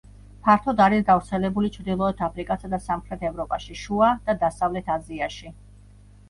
[0.45, 5.55] ფართოდ არის გავრცელებული ჩრდილოეთ აფრიკასა და სამხრეთ ევროპაში, შუა და დასავლეთ აზიაში.